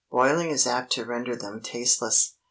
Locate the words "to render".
0.93-1.35